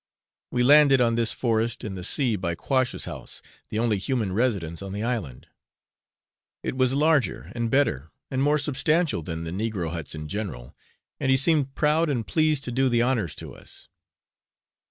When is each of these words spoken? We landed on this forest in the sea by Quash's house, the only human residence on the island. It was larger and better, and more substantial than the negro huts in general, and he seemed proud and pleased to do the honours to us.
We 0.49 0.63
landed 0.63 0.99
on 0.99 1.13
this 1.13 1.31
forest 1.31 1.83
in 1.83 1.93
the 1.93 2.03
sea 2.03 2.35
by 2.35 2.55
Quash's 2.55 3.05
house, 3.05 3.39
the 3.69 3.77
only 3.77 3.99
human 3.99 4.33
residence 4.33 4.81
on 4.81 4.93
the 4.93 5.03
island. 5.03 5.45
It 6.63 6.75
was 6.75 6.95
larger 6.95 7.51
and 7.53 7.69
better, 7.69 8.09
and 8.31 8.41
more 8.41 8.57
substantial 8.57 9.21
than 9.21 9.43
the 9.43 9.51
negro 9.51 9.91
huts 9.91 10.15
in 10.15 10.27
general, 10.27 10.75
and 11.19 11.29
he 11.29 11.37
seemed 11.37 11.75
proud 11.75 12.09
and 12.09 12.25
pleased 12.25 12.63
to 12.63 12.71
do 12.71 12.89
the 12.89 13.03
honours 13.03 13.35
to 13.35 13.53
us. 13.53 13.89